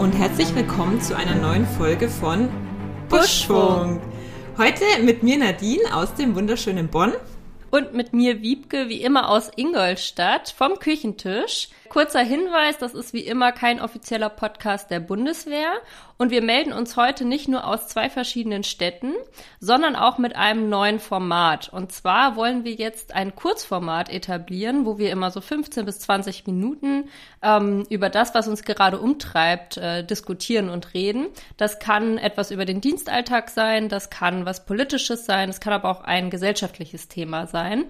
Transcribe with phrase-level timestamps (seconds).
[0.00, 2.48] und herzlich willkommen zu einer neuen Folge von
[3.10, 4.00] Buschfunk.
[4.56, 7.12] Heute mit mir Nadine aus dem wunderschönen Bonn.
[7.70, 11.68] Und mit mir Wiebke, wie immer aus Ingolstadt, vom Küchentisch.
[11.90, 15.72] Kurzer Hinweis, das ist wie immer kein offizieller Podcast der Bundeswehr
[16.18, 19.12] und wir melden uns heute nicht nur aus zwei verschiedenen Städten,
[19.58, 21.68] sondern auch mit einem neuen Format.
[21.68, 26.46] Und zwar wollen wir jetzt ein Kurzformat etablieren, wo wir immer so 15 bis 20
[26.46, 27.08] Minuten
[27.42, 31.26] ähm, über das, was uns gerade umtreibt, äh, diskutieren und reden.
[31.56, 35.90] Das kann etwas über den Dienstalltag sein, das kann was Politisches sein, es kann aber
[35.90, 37.86] auch ein gesellschaftliches Thema sein.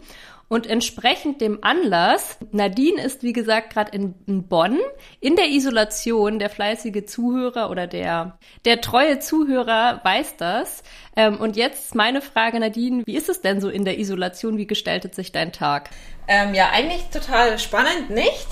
[0.52, 4.14] Und entsprechend dem Anlass, Nadine ist wie gesagt gerade in,
[4.48, 4.80] Bonn
[5.20, 10.82] in der Isolation, der fleißige Zuhörer oder der, der treue Zuhörer weiß das.
[11.14, 14.56] Ähm, und jetzt meine Frage, Nadine, wie ist es denn so in der Isolation?
[14.56, 15.90] Wie gestaltet sich dein Tag?
[16.26, 18.48] Ähm, ja, eigentlich total spannend, nicht?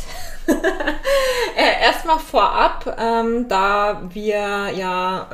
[1.57, 5.29] Äh, erstmal vorab, ähm, da wir ja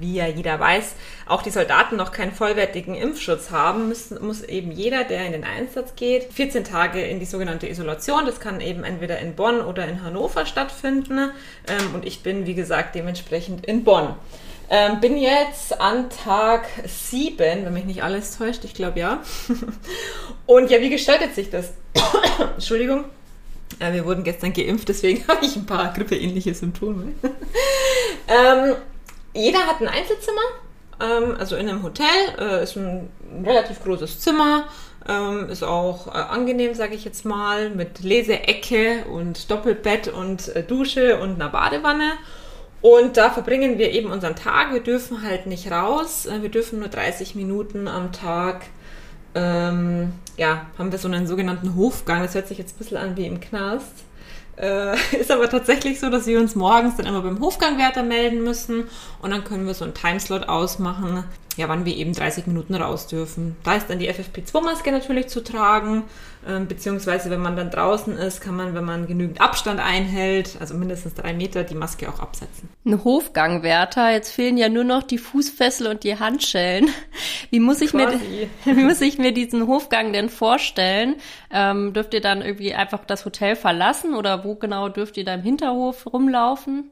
[0.00, 0.94] wie ja jeder weiß,
[1.26, 5.44] auch die Soldaten noch keinen vollwertigen Impfschutz haben, müssen, muss eben jeder, der in den
[5.44, 8.26] Einsatz geht, 14 Tage in die sogenannte Isolation.
[8.26, 11.30] Das kann eben entweder in Bonn oder in Hannover stattfinden.
[11.68, 14.14] Ähm, und ich bin, wie gesagt, dementsprechend in Bonn.
[14.72, 19.20] Ähm, bin jetzt an Tag 7, wenn mich nicht alles täuscht, ich glaube ja.
[20.46, 21.72] und ja, wie gestaltet sich das?
[22.54, 23.04] Entschuldigung.
[23.80, 27.14] Äh, wir wurden gestern geimpft, deswegen habe ich ein paar grippeähnliche Symptome.
[28.28, 28.76] ähm,
[29.34, 30.40] jeder hat ein Einzelzimmer,
[31.00, 32.06] ähm, also in einem Hotel,
[32.38, 33.10] äh, ist ein
[33.44, 34.66] relativ großes Zimmer,
[35.08, 40.62] ähm, ist auch äh, angenehm, sage ich jetzt mal, mit Leseecke und Doppelbett und äh,
[40.62, 42.12] Dusche und einer Badewanne.
[42.82, 44.72] Und da verbringen wir eben unseren Tag.
[44.72, 46.26] Wir dürfen halt nicht raus.
[46.26, 48.66] Äh, wir dürfen nur 30 Minuten am Tag.
[49.34, 52.22] Ähm, ja, haben wir so einen sogenannten Hofgang.
[52.22, 54.04] Das hört sich jetzt ein bisschen an wie im Knast.
[54.60, 58.84] Äh, ist aber tatsächlich so, dass wir uns morgens dann immer beim Hofgangwärter melden müssen.
[59.22, 61.24] Und dann können wir so einen Timeslot ausmachen,
[61.56, 63.56] ja, wann wir eben 30 Minuten raus dürfen.
[63.64, 66.04] Da ist dann die FFP2-Maske natürlich zu tragen,
[66.46, 70.74] äh, beziehungsweise wenn man dann draußen ist, kann man, wenn man genügend Abstand einhält, also
[70.74, 72.68] mindestens drei Meter, die Maske auch absetzen.
[72.86, 76.88] Ein Hofgangwärter, jetzt fehlen ja nur noch die Fußfessel und die Handschellen.
[77.50, 78.20] Wie muss ich, mir,
[78.64, 81.16] wie muss ich mir diesen Hofgang denn vorstellen?
[81.50, 85.34] Ähm, dürft ihr dann irgendwie einfach das Hotel verlassen oder wo genau dürft ihr da
[85.34, 86.90] im Hinterhof rumlaufen?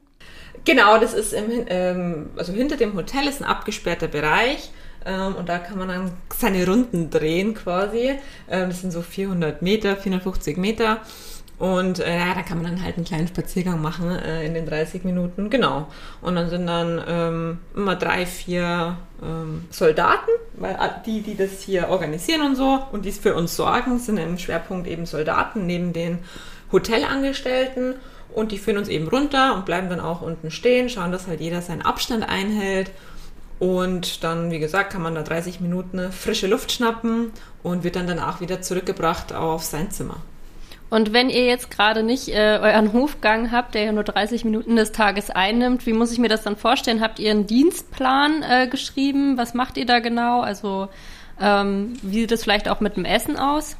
[0.65, 4.71] Genau, das ist im, ähm, also hinter dem Hotel ist ein abgesperrter Bereich.
[5.05, 8.15] Ähm, und da kann man dann seine Runden drehen quasi.
[8.49, 10.99] Ähm, das sind so 400 Meter, 450 Meter.
[11.57, 14.65] Und äh, ja, da kann man dann halt einen kleinen Spaziergang machen äh, in den
[14.65, 15.49] 30 Minuten.
[15.49, 15.87] Genau.
[16.21, 21.61] Und dann sind dann ähm, immer drei, vier ähm, Soldaten, weil äh, die, die das
[21.61, 25.65] hier organisieren und so und die es für uns sorgen, sind im Schwerpunkt eben Soldaten
[25.65, 26.19] neben den
[26.71, 27.95] Hotelangestellten.
[28.33, 31.41] Und die führen uns eben runter und bleiben dann auch unten stehen, schauen, dass halt
[31.41, 32.91] jeder seinen Abstand einhält.
[33.59, 37.31] Und dann, wie gesagt, kann man da 30 Minuten frische Luft schnappen
[37.61, 40.17] und wird dann danach wieder zurückgebracht auf sein Zimmer.
[40.89, 44.75] Und wenn ihr jetzt gerade nicht äh, euren Hofgang habt, der ja nur 30 Minuten
[44.75, 47.01] des Tages einnimmt, wie muss ich mir das dann vorstellen?
[47.01, 49.37] Habt ihr einen Dienstplan äh, geschrieben?
[49.37, 50.41] Was macht ihr da genau?
[50.41, 50.87] Also
[51.39, 53.77] ähm, wie sieht es vielleicht auch mit dem Essen aus?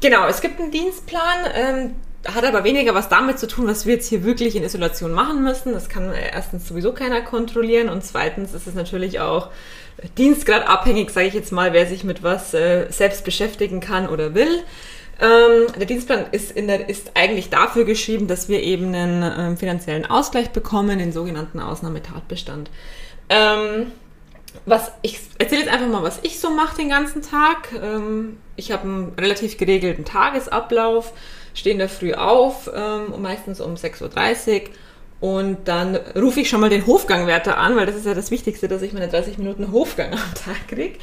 [0.00, 1.38] Genau, es gibt einen Dienstplan.
[1.54, 1.94] Ähm,
[2.34, 5.42] hat aber weniger was damit zu tun, was wir jetzt hier wirklich in Isolation machen
[5.42, 5.72] müssen.
[5.72, 9.50] Das kann erstens sowieso keiner kontrollieren und zweitens ist es natürlich auch
[10.18, 14.62] dienstgradabhängig, sage ich jetzt mal, wer sich mit was äh, selbst beschäftigen kann oder will.
[15.20, 20.04] Ähm, der Dienstplan ist, der, ist, eigentlich dafür geschrieben, dass wir eben einen ähm, finanziellen
[20.04, 22.70] Ausgleich bekommen, den sogenannten Ausnahmetatbestand.
[23.30, 23.92] Ähm,
[24.66, 27.72] was ich erzähle jetzt einfach mal, was ich so mache den ganzen Tag.
[27.82, 31.12] Ähm, ich habe einen relativ geregelten Tagesablauf
[31.56, 34.68] stehen da früh auf, ähm, meistens um 6.30 Uhr.
[35.18, 38.68] Und dann rufe ich schon mal den Hofgangwärter an, weil das ist ja das Wichtigste,
[38.68, 40.98] dass ich meine 30 Minuten Hofgang am Tag kriege.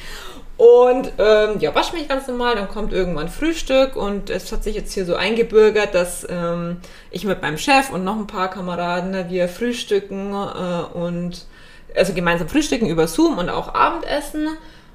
[0.56, 4.76] Und ähm, ja, wasche mich ganz normal, dann kommt irgendwann Frühstück und es hat sich
[4.76, 6.78] jetzt hier so eingebürgert, dass ähm,
[7.10, 11.48] ich mit meinem Chef und noch ein paar Kameraden, wir frühstücken äh, und
[11.96, 14.48] also gemeinsam frühstücken über Zoom und auch Abendessen.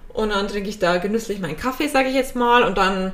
[0.08, 3.12] Und dann trinke ich da genüsslich meinen Kaffee, sage ich jetzt mal, und dann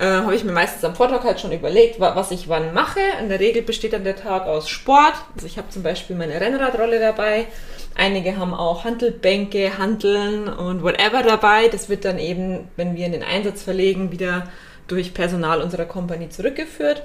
[0.00, 3.00] äh, habe ich mir meistens am Vortag halt schon überlegt, was ich wann mache.
[3.20, 5.12] In der Regel besteht dann der Tag aus Sport.
[5.34, 7.46] Also ich habe zum Beispiel meine Rennradrolle dabei.
[7.94, 11.68] Einige haben auch Handelbänke, Handeln und whatever dabei.
[11.68, 14.48] Das wird dann eben, wenn wir in den Einsatz verlegen, wieder
[14.88, 17.02] durch Personal unserer Kompanie zurückgeführt.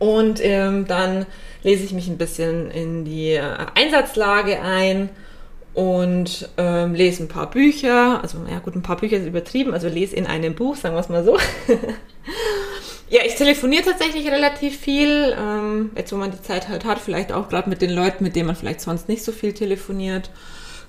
[0.00, 1.26] Und ähm, dann
[1.62, 3.42] lese ich mich ein bisschen in die äh,
[3.76, 5.10] Einsatzlage ein
[5.74, 8.20] und ähm, lese ein paar Bücher.
[8.22, 11.00] Also, ja gut, ein paar Bücher ist übertrieben, also lese in einem Buch, sagen wir
[11.00, 11.38] es mal so.
[13.10, 15.36] Ja, ich telefoniere tatsächlich relativ viel.
[15.36, 18.36] Ähm, jetzt, wo man die Zeit halt hat, vielleicht auch gerade mit den Leuten, mit
[18.36, 20.30] denen man vielleicht sonst nicht so viel telefoniert.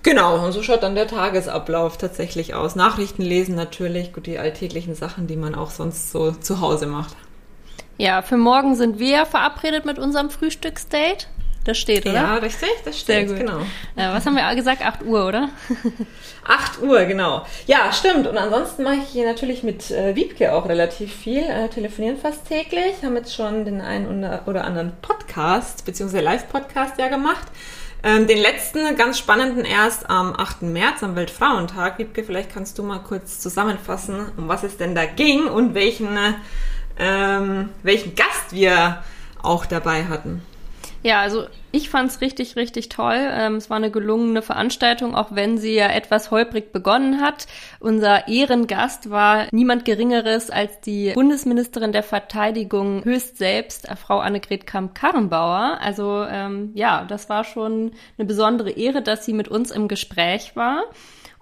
[0.03, 2.75] Genau, und so schaut dann der Tagesablauf tatsächlich aus.
[2.75, 7.15] Nachrichten lesen natürlich, gut, die alltäglichen Sachen, die man auch sonst so zu Hause macht.
[7.97, 11.27] Ja, für morgen sind wir verabredet mit unserem Frühstücksdate.
[11.63, 12.15] Das steht, oder?
[12.15, 13.37] Ja, richtig, das steht, Sehr gut.
[13.37, 13.59] genau.
[13.95, 14.83] Ja, was haben wir gesagt?
[14.83, 15.49] 8 Uhr, oder?
[16.47, 17.45] 8 Uhr, genau.
[17.67, 18.25] Ja, stimmt.
[18.25, 21.43] Und ansonsten mache ich hier natürlich mit äh, Wiebke auch relativ viel.
[21.43, 23.03] Äh, telefonieren fast täglich.
[23.03, 27.47] Haben jetzt schon den einen oder anderen Podcast, beziehungsweise Live-Podcast ja gemacht.
[28.03, 30.63] Ähm, den letzten, ganz spannenden, erst am 8.
[30.63, 31.99] März, am Weltfrauentag.
[31.99, 36.17] Wiebke, vielleicht kannst du mal kurz zusammenfassen, um was es denn da ging und welchen,
[36.97, 39.03] ähm, welchen Gast wir
[39.43, 40.41] auch dabei hatten.
[41.03, 43.17] Ja, also ich fand's richtig, richtig toll.
[43.17, 47.47] Ähm, es war eine gelungene Veranstaltung, auch wenn sie ja etwas holprig begonnen hat.
[47.79, 54.67] Unser Ehrengast war niemand Geringeres als die Bundesministerin der Verteidigung höchst selbst, äh, Frau Annegret
[54.67, 55.79] Kramp-Karrenbauer.
[55.81, 60.55] Also ähm, ja, das war schon eine besondere Ehre, dass sie mit uns im Gespräch
[60.55, 60.83] war.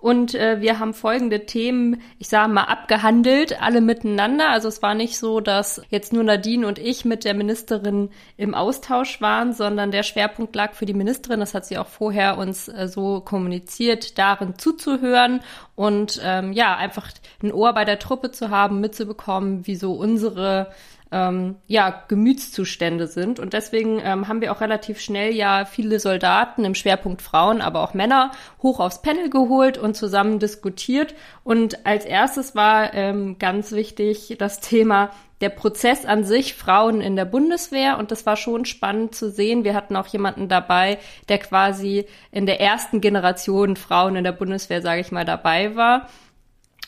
[0.01, 4.49] Und äh, wir haben folgende Themen, ich sage mal, abgehandelt, alle miteinander.
[4.49, 8.55] Also es war nicht so, dass jetzt nur Nadine und ich mit der Ministerin im
[8.55, 12.69] Austausch waren, sondern der Schwerpunkt lag für die Ministerin, das hat sie auch vorher uns
[12.69, 15.41] äh, so kommuniziert, darin zuzuhören
[15.75, 17.09] und ähm, ja, einfach
[17.43, 20.71] ein Ohr bei der Truppe zu haben, mitzubekommen, wie so unsere
[21.11, 23.39] ähm, ja, Gemütszustände sind.
[23.39, 27.81] Und deswegen ähm, haben wir auch relativ schnell ja viele Soldaten im Schwerpunkt Frauen, aber
[27.81, 31.15] auch Männer hoch aufs Panel geholt und zusammen diskutiert.
[31.43, 35.11] Und als erstes war ähm, ganz wichtig das Thema
[35.41, 37.97] der Prozess an sich, Frauen in der Bundeswehr.
[37.97, 39.63] Und das war schon spannend zu sehen.
[39.63, 44.81] Wir hatten auch jemanden dabei, der quasi in der ersten Generation Frauen in der Bundeswehr,
[44.81, 46.07] sage ich mal, dabei war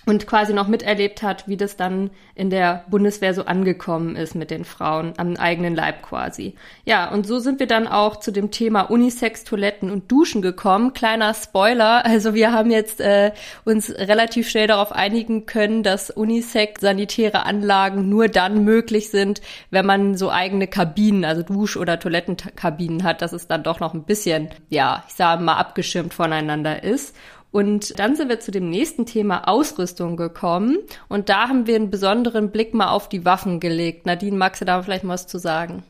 [0.06, 4.50] und quasi noch miterlebt hat, wie das dann in der Bundeswehr so angekommen ist mit
[4.50, 6.56] den Frauen am eigenen Leib quasi.
[6.86, 10.94] Ja, und so sind wir dann auch zu dem Thema Unisex, Toiletten und Duschen gekommen.
[10.94, 13.32] Kleiner Spoiler, also wir haben jetzt äh,
[13.64, 19.86] uns relativ schnell darauf einigen können, dass Unisex sanitäre Anlagen nur dann möglich sind, wenn
[19.86, 24.04] man so eigene Kabinen, also Dusch- oder Toilettenkabinen hat, dass es dann doch noch ein
[24.04, 27.16] bisschen, ja, ich sage mal, abgeschirmt voneinander ist.
[27.52, 30.78] Und dann sind wir zu dem nächsten Thema Ausrüstung gekommen.
[31.10, 34.06] Und da haben wir einen besonderen Blick mal auf die Waffen gelegt.
[34.06, 35.84] Nadine, magst du da vielleicht mal was zu sagen?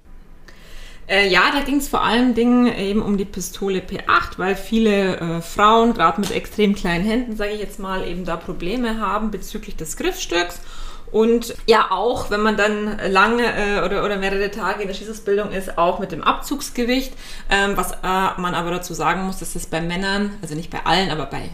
[1.07, 5.17] Äh, ja, da ging es vor allen Dingen eben um die Pistole P8, weil viele
[5.17, 9.29] äh, Frauen, gerade mit extrem kleinen Händen, sage ich jetzt mal, eben da Probleme haben
[9.29, 10.61] bezüglich des Griffstücks.
[11.11, 15.51] Und ja, auch wenn man dann lange äh, oder, oder mehrere Tage in der Schießausbildung
[15.51, 17.13] ist, auch mit dem Abzugsgewicht.
[17.49, 20.85] Ähm, was äh, man aber dazu sagen muss, dass das bei Männern, also nicht bei
[20.85, 21.49] allen, aber bei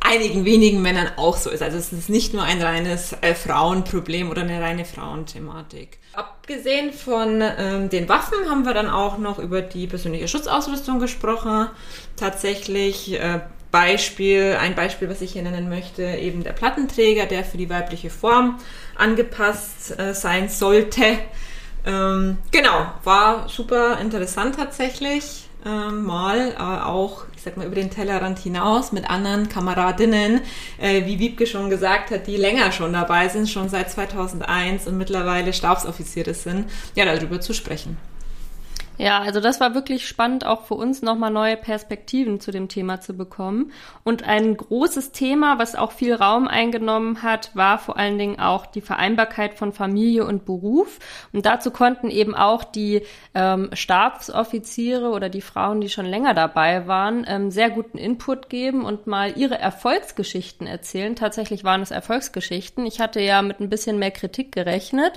[0.00, 1.62] einigen wenigen Männern auch so ist.
[1.62, 5.98] Also es ist nicht nur ein reines äh, Frauenproblem oder eine reine Frauenthematik.
[6.14, 11.68] Abgesehen von ähm, den Waffen haben wir dann auch noch über die persönliche Schutzausrüstung gesprochen.
[12.16, 13.40] Tatsächlich äh,
[13.70, 18.10] Beispiel, ein Beispiel, was ich hier nennen möchte, eben der Plattenträger, der für die weibliche
[18.10, 18.58] Form
[18.96, 21.04] angepasst äh, sein sollte.
[21.86, 25.46] Ähm, genau, war super interessant tatsächlich.
[25.64, 30.40] Ähm, mal äh, auch, ich sag mal, über den Tellerrand hinaus mit anderen Kameradinnen,
[30.78, 34.96] äh, wie Wiebke schon gesagt hat, die länger schon dabei sind, schon seit 2001 und
[34.96, 37.98] mittlerweile Stabsoffiziere sind, ja, darüber zu sprechen.
[39.00, 43.00] Ja, also das war wirklich spannend, auch für uns nochmal neue Perspektiven zu dem Thema
[43.00, 43.72] zu bekommen.
[44.04, 48.66] Und ein großes Thema, was auch viel Raum eingenommen hat, war vor allen Dingen auch
[48.66, 50.98] die Vereinbarkeit von Familie und Beruf.
[51.32, 53.00] Und dazu konnten eben auch die
[53.32, 58.84] ähm, Stabsoffiziere oder die Frauen, die schon länger dabei waren, ähm, sehr guten Input geben
[58.84, 61.16] und mal ihre Erfolgsgeschichten erzählen.
[61.16, 62.84] Tatsächlich waren es Erfolgsgeschichten.
[62.84, 65.14] Ich hatte ja mit ein bisschen mehr Kritik gerechnet,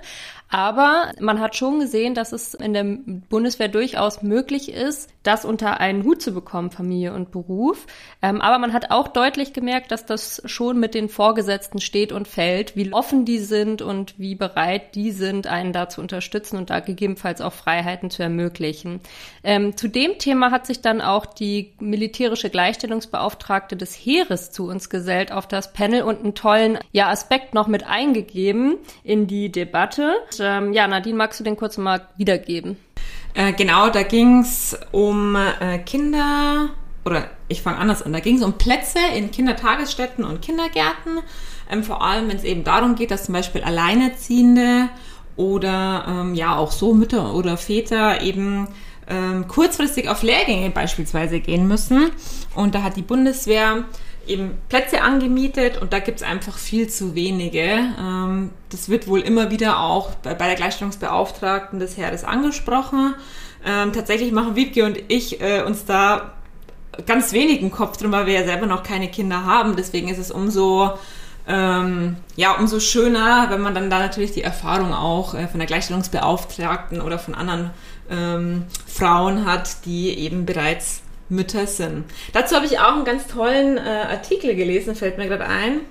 [0.53, 5.79] aber man hat schon gesehen, dass es in der Bundeswehr durchaus möglich ist, das unter
[5.79, 7.88] einen Hut zu bekommen, Familie und Beruf.
[8.22, 12.27] Ähm, aber man hat auch deutlich gemerkt, dass das schon mit den Vorgesetzten steht und
[12.27, 16.69] fällt, wie offen die sind und wie bereit die sind, einen da zu unterstützen und
[16.69, 19.00] da gegebenenfalls auch Freiheiten zu ermöglichen.
[19.43, 24.91] Ähm, zu dem Thema hat sich dann auch die militärische Gleichstellungsbeauftragte des Heeres zu uns
[24.91, 30.13] gesellt auf das Panel und einen tollen ja, Aspekt noch mit eingegeben in die Debatte
[30.44, 32.78] ähm, ja, Nadine, magst du den kurz mal wiedergeben?
[33.34, 36.70] Äh, genau, da ging es um äh, Kinder,
[37.06, 41.20] oder ich fange anders an, da ging es um Plätze in Kindertagesstätten und Kindergärten,
[41.72, 44.90] ähm, vor allem wenn es eben darum geht, dass zum Beispiel Alleinerziehende
[45.36, 48.68] oder ähm, ja auch so Mütter oder Väter eben
[49.08, 52.12] ähm, kurzfristig auf Lehrgänge beispielsweise gehen müssen.
[52.56, 53.86] Und da hat die Bundeswehr
[54.27, 57.80] eben Plätze angemietet und da gibt es einfach viel zu wenige.
[58.00, 63.15] Ähm, das wird wohl immer wieder auch bei, der Gleichstellungsbeauftragten des Heeres angesprochen.
[63.65, 66.34] Ähm, tatsächlich machen Wiebke und ich äh, uns da
[67.06, 69.75] ganz wenigen Kopf drum, weil wir ja selber noch keine Kinder haben.
[69.75, 70.94] Deswegen ist es umso
[71.46, 75.68] ähm, ja, umso schöner, wenn man dann da natürlich die Erfahrung auch äh, von der
[75.68, 77.72] Gleichstellungsbeauftragten oder von anderen
[78.10, 81.02] ähm, Frauen hat, die eben bereits
[81.36, 82.06] Mütter sind.
[82.34, 85.82] Dazu habe ich auch einen ganz tollen äh, Artikel gelesen, fällt mir gerade ein.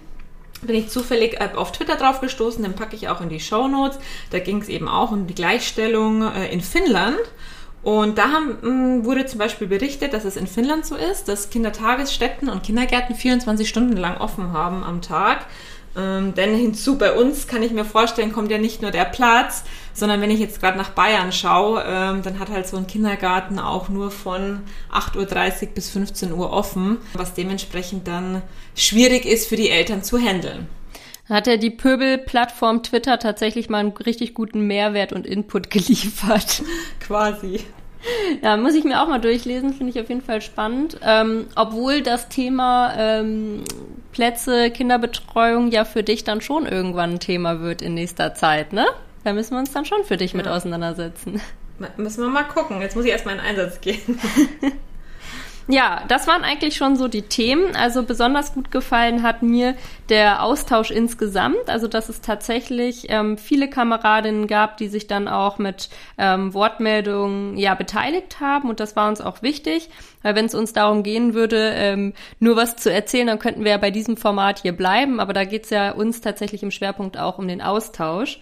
[0.63, 3.69] Bin ich zufällig äh, auf Twitter drauf gestoßen, den packe ich auch in die Show
[3.69, 3.99] Notes.
[4.31, 7.19] Da ging es eben auch um die Gleichstellung äh, in Finnland.
[7.83, 11.51] Und da haben, mh, wurde zum Beispiel berichtet, dass es in Finnland so ist, dass
[11.51, 15.47] Kindertagesstätten und Kindergärten 24 Stunden lang offen haben am Tag.
[15.97, 19.65] Ähm, denn hinzu bei uns kann ich mir vorstellen, kommt ja nicht nur der Platz,
[19.93, 23.59] sondern wenn ich jetzt gerade nach Bayern schaue, ähm, dann hat halt so ein Kindergarten
[23.59, 24.61] auch nur von
[24.93, 28.43] 8.30 Uhr bis 15 Uhr offen, was dementsprechend dann
[28.75, 30.67] schwierig ist für die Eltern zu handeln.
[31.29, 36.63] Hat ja die Pöbel-Plattform Twitter tatsächlich mal einen richtig guten Mehrwert und Input geliefert.
[37.01, 37.61] Quasi.
[38.43, 40.99] Ja, muss ich mir auch mal durchlesen, finde ich auf jeden Fall spannend.
[41.03, 43.63] Ähm, obwohl das Thema ähm,
[44.13, 48.87] Plätze, Kinderbetreuung ja für dich dann schon irgendwann ein Thema wird in nächster Zeit, ne?
[49.25, 50.39] Da müssen wir uns dann schon für dich ja.
[50.39, 51.41] mit auseinandersetzen.
[51.97, 52.81] Müssen wir mal gucken.
[52.81, 54.21] Jetzt muss ich erstmal in Einsatz gehen.
[55.69, 57.77] Ja, das waren eigentlich schon so die Themen.
[57.77, 59.75] Also besonders gut gefallen hat mir
[60.09, 61.69] der Austausch insgesamt.
[61.69, 65.89] Also dass es tatsächlich ähm, viele Kameradinnen gab, die sich dann auch mit
[66.19, 68.71] ähm, Wortmeldungen ja beteiligt haben.
[68.71, 69.89] Und das war uns auch wichtig,
[70.23, 73.71] weil wenn es uns darum gehen würde, ähm, nur was zu erzählen, dann könnten wir
[73.73, 75.21] ja bei diesem Format hier bleiben.
[75.21, 78.41] Aber da geht es ja uns tatsächlich im Schwerpunkt auch um den Austausch.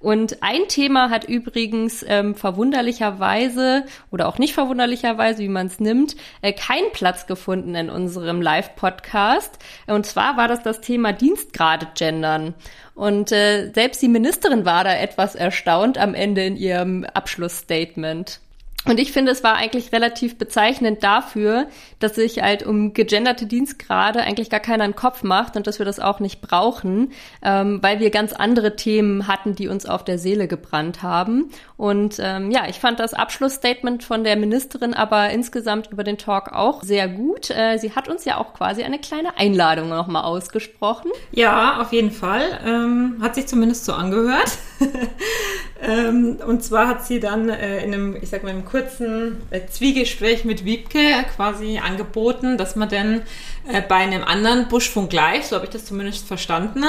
[0.00, 6.16] Und ein Thema hat übrigens ähm, verwunderlicherweise oder auch nicht verwunderlicherweise, wie man es nimmt,
[6.40, 9.58] äh, keinen Platz gefunden in unserem Live-Podcast.
[9.86, 12.54] Und zwar war das das Thema Dienstgrade gendern.
[12.94, 18.40] Und äh, selbst die Ministerin war da etwas erstaunt am Ende in ihrem Abschlussstatement.
[18.86, 21.66] Und ich finde, es war eigentlich relativ bezeichnend dafür,
[21.98, 25.84] dass sich halt um gegenderte Dienstgrade eigentlich gar keiner einen Kopf macht und dass wir
[25.84, 30.18] das auch nicht brauchen, ähm, weil wir ganz andere Themen hatten, die uns auf der
[30.18, 31.50] Seele gebrannt haben.
[31.76, 36.52] Und ähm, ja, ich fand das Abschlussstatement von der Ministerin aber insgesamt über den Talk
[36.52, 37.50] auch sehr gut.
[37.50, 41.10] Äh, sie hat uns ja auch quasi eine kleine Einladung nochmal ausgesprochen.
[41.32, 42.60] Ja, auf jeden Fall.
[42.64, 44.56] Ähm, hat sich zumindest so angehört.
[45.82, 49.60] ähm, und zwar hat sie dann äh, in einem, ich sag mal, einem kurzen äh,
[49.66, 53.22] Zwiegespräch mit Wiebke quasi angeboten, dass man dann
[53.68, 56.84] äh, bei einem anderen Buschfunk Live, so habe ich das zumindest verstanden,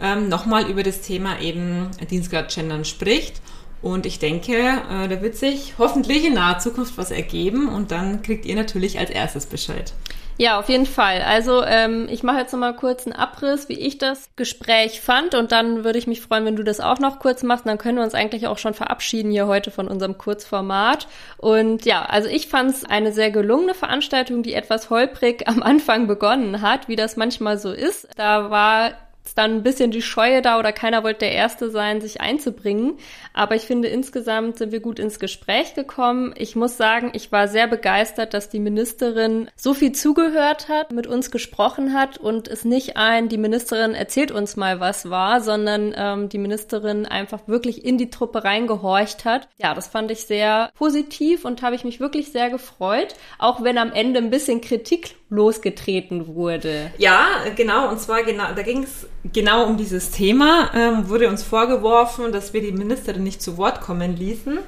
[0.00, 3.40] ähm, nochmal über das Thema eben Dienstgrad-Gendern spricht.
[3.82, 8.22] Und ich denke, äh, da wird sich hoffentlich in naher Zukunft was ergeben und dann
[8.22, 9.92] kriegt ihr natürlich als erstes Bescheid.
[10.36, 11.22] Ja, auf jeden Fall.
[11.22, 15.34] Also ähm, ich mache jetzt noch mal kurz einen Abriss, wie ich das Gespräch fand
[15.34, 17.66] und dann würde ich mich freuen, wenn du das auch noch kurz machst.
[17.66, 21.08] Dann können wir uns eigentlich auch schon verabschieden hier heute von unserem Kurzformat.
[21.38, 26.06] Und ja, also ich fand es eine sehr gelungene Veranstaltung, die etwas holprig am Anfang
[26.06, 28.08] begonnen hat, wie das manchmal so ist.
[28.16, 28.92] Da war
[29.24, 32.98] ist dann ein bisschen die Scheue da oder keiner wollte der Erste sein, sich einzubringen.
[33.32, 36.34] Aber ich finde, insgesamt sind wir gut ins Gespräch gekommen.
[36.36, 41.06] Ich muss sagen, ich war sehr begeistert, dass die Ministerin so viel zugehört hat, mit
[41.06, 45.94] uns gesprochen hat und es nicht ein, die Ministerin erzählt uns mal was war, sondern
[45.96, 49.48] ähm, die Ministerin einfach wirklich in die Truppe reingehorcht hat.
[49.56, 53.78] Ja, das fand ich sehr positiv und habe ich mich wirklich sehr gefreut, auch wenn
[53.78, 56.90] am Ende ein bisschen Kritik losgetreten wurde.
[56.98, 57.26] Ja,
[57.56, 57.90] genau.
[57.90, 60.70] Und zwar genau, da ging es genau um dieses Thema.
[60.74, 64.58] Ähm, wurde uns vorgeworfen, dass wir die Ministerin nicht zu Wort kommen ließen.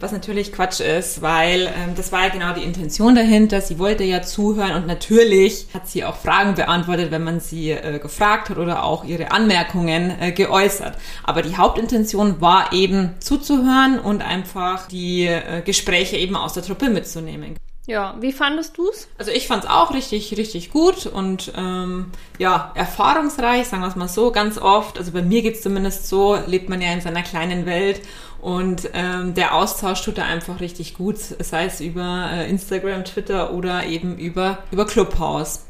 [0.00, 3.60] Was natürlich Quatsch ist, weil ähm, das war ja genau die Intention dahinter.
[3.60, 7.98] Sie wollte ja zuhören und natürlich hat sie auch Fragen beantwortet, wenn man sie äh,
[7.98, 10.96] gefragt hat oder auch ihre Anmerkungen äh, geäußert.
[11.24, 16.90] Aber die Hauptintention war eben zuzuhören und einfach die äh, Gespräche eben aus der Truppe
[16.90, 17.56] mitzunehmen.
[17.88, 19.08] Ja, wie fandest du's?
[19.16, 24.08] Also ich fand's auch richtig, richtig gut und ähm, ja, erfahrungsreich, sagen wir es mal
[24.08, 24.98] so, ganz oft.
[24.98, 28.02] Also bei mir geht's zumindest so, lebt man ja in seiner kleinen Welt
[28.42, 33.54] und ähm, der Austausch tut da einfach richtig gut, sei es über äh, Instagram, Twitter
[33.54, 35.64] oder eben über, über Clubhouse.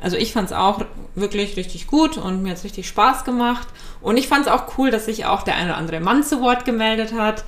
[0.00, 3.68] Also ich fand's auch wirklich richtig gut und mir hat's richtig Spaß gemacht.
[4.00, 6.64] Und ich fand's auch cool, dass sich auch der eine oder andere Mann zu Wort
[6.64, 7.44] gemeldet hat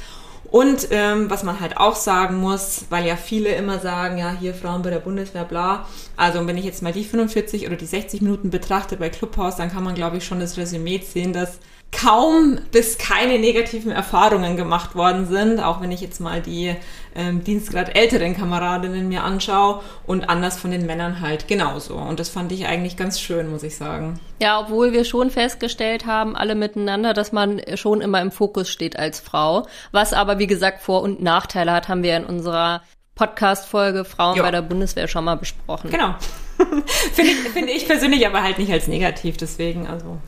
[0.53, 4.53] und ähm, was man halt auch sagen muss, weil ja viele immer sagen, ja, hier
[4.53, 5.89] Frauen bei der Bundeswehr, bla.
[6.15, 9.73] Also wenn ich jetzt mal die 45 oder die 60 Minuten betrachte bei Clubhouse, dann
[9.73, 11.59] kann man, glaube ich, schon das Resümee ziehen, dass
[11.93, 16.75] kaum bis keine negativen Erfahrungen gemacht worden sind, auch wenn ich jetzt mal die
[17.15, 21.95] ähm, Dienstgrad älteren Kameradinnen mir anschaue und anders von den Männern halt genauso.
[21.95, 24.19] Und das fand ich eigentlich ganz schön, muss ich sagen.
[24.41, 28.99] Ja, obwohl wir schon festgestellt haben, alle miteinander, dass man schon immer im Fokus steht
[28.99, 29.67] als Frau.
[29.93, 32.83] Was aber, wie gesagt, Vor- und Nachteile hat, haben wir in unserer
[33.15, 34.43] Podcast-Folge Frauen jo.
[34.43, 35.91] bei der Bundeswehr schon mal besprochen.
[35.91, 36.15] Genau.
[37.13, 40.19] Finde ich, find ich persönlich aber halt nicht als negativ, deswegen, also.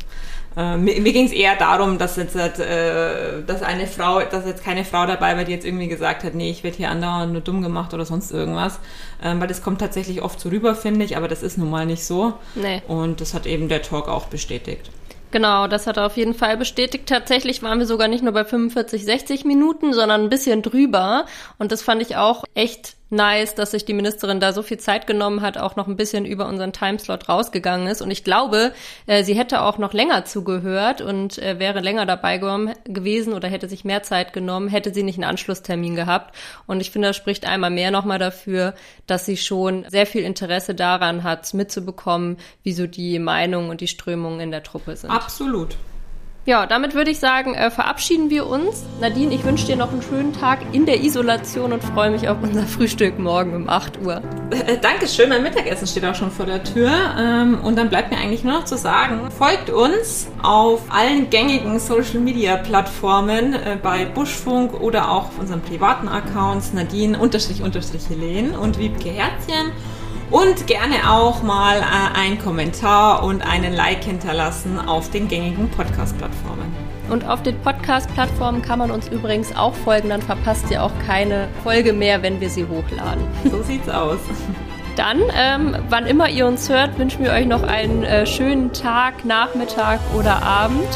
[0.57, 4.65] Äh, mir mir ging es eher darum, dass jetzt äh, dass eine Frau, dass jetzt
[4.65, 7.41] keine Frau dabei war, die jetzt irgendwie gesagt hat, nee, ich werde hier andauernd nur
[7.41, 8.79] dumm gemacht oder sonst irgendwas.
[9.23, 11.87] Ähm, weil das kommt tatsächlich oft so rüber, finde ich, aber das ist nun mal
[11.87, 12.35] nicht so.
[12.55, 12.83] Nee.
[12.89, 14.91] Und das hat eben der Talk auch bestätigt.
[15.35, 17.09] Genau, das hat er auf jeden Fall bestätigt.
[17.09, 21.27] Tatsächlich waren wir sogar nicht nur bei 45, 60 Minuten, sondern ein bisschen drüber.
[21.59, 25.07] Und das fand ich auch echt nice, dass sich die Ministerin da so viel Zeit
[25.07, 28.03] genommen hat, auch noch ein bisschen über unseren Timeslot rausgegangen ist.
[28.03, 28.73] Und ich glaube,
[29.07, 33.69] äh, sie hätte auch noch länger zugehört und äh, wäre länger dabei gewesen oder hätte
[33.69, 36.35] sich mehr Zeit genommen, hätte sie nicht einen Anschlusstermin gehabt.
[36.67, 38.75] Und ich finde, das spricht einmal mehr nochmal dafür,
[39.07, 43.89] dass sie schon sehr viel Interesse daran hat, mitzubekommen, wie so die Meinungen und die
[43.89, 45.11] Strömungen in der Truppe sind.
[45.11, 45.77] Absolut.
[46.47, 48.85] Ja, damit würde ich sagen, äh, verabschieden wir uns.
[49.01, 52.37] Nadine, ich wünsche dir noch einen schönen Tag in der Isolation und freue mich auf
[52.43, 54.21] unser Frühstück morgen um 8 Uhr.
[54.51, 56.91] Äh, Dankeschön, mein Mittagessen steht auch schon vor der Tür.
[57.19, 61.79] Ähm, und dann bleibt mir eigentlich nur noch zu sagen, folgt uns auf allen gängigen
[61.79, 68.11] Social Media Plattformen äh, bei Buschfunk oder auch auf unseren privaten Accounts Nadine unterstrich unterstrich
[68.11, 69.73] Helene und Wiebke Herzchen
[70.31, 76.75] und gerne auch mal äh, einen Kommentar und einen Like hinterlassen auf den gängigen Podcast-Plattformen.
[77.11, 81.49] Und auf den Podcast-Plattformen kann man uns übrigens auch folgen, dann verpasst ihr auch keine
[81.63, 83.25] Folge mehr, wenn wir sie hochladen.
[83.51, 84.19] So sieht's aus.
[84.97, 89.25] Dann, ähm, wann immer ihr uns hört, wünschen wir euch noch einen äh, schönen Tag,
[89.25, 90.89] Nachmittag oder Abend.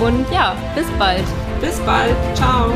[0.00, 1.24] Und ja, bis bald.
[1.60, 2.14] Bis bald.
[2.34, 2.72] Ciao.